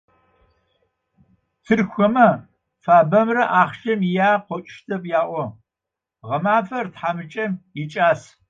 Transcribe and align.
Тыркухэмэ 1.63 2.27
фабэмрэ 2.83 3.43
ахщэм 3.61 4.01
иягъэ 4.07 4.39
къыокӏущтэп 4.47 5.03
яӏо. 5.21 5.43
Гъэмафэр 6.27 6.87
тхьэмыкӏэм 6.93 7.51
икӏас. 7.81 8.21